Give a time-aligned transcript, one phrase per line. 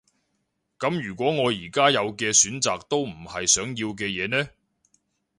[0.79, 4.49] 噉如果我而家有嘅選擇都唔係想要嘅嘢呢？